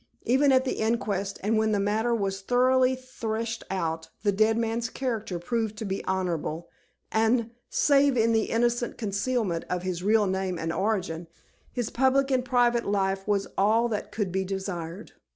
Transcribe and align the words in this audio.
Even 0.23 0.51
at 0.51 0.65
the 0.65 0.79
inquest, 0.79 1.37
and 1.43 1.59
when 1.59 1.73
the 1.73 1.79
matter 1.79 2.15
was 2.15 2.41
thoroughly 2.41 2.95
threshed 2.95 3.63
out, 3.69 4.09
the 4.23 4.31
dead 4.31 4.57
man's 4.57 4.89
character 4.89 5.37
proved 5.37 5.77
to 5.77 5.85
be 5.85 6.03
honorable, 6.05 6.67
and 7.11 7.51
save 7.69 8.17
in 8.17 8.33
the 8.33 8.45
innocent 8.45 8.97
concealment 8.97 9.63
of 9.69 9.83
his 9.83 10.01
real 10.01 10.25
name 10.25 10.57
and 10.57 10.73
origin 10.73 11.27
his 11.71 11.91
public 11.91 12.31
and 12.31 12.43
private 12.45 12.87
life 12.87 13.27
was 13.27 13.45
all 13.59 13.87
that 13.87 14.11
could 14.11 14.31
be 14.31 14.43
desired. 14.43 15.11